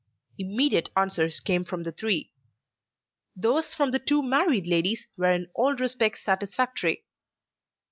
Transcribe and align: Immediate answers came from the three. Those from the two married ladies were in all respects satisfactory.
Immediate 0.39 0.89
answers 0.97 1.39
came 1.39 1.63
from 1.63 1.83
the 1.83 1.91
three. 1.91 2.31
Those 3.35 3.71
from 3.71 3.91
the 3.91 3.99
two 3.99 4.23
married 4.23 4.65
ladies 4.65 5.05
were 5.15 5.31
in 5.31 5.51
all 5.53 5.75
respects 5.75 6.25
satisfactory. 6.25 7.05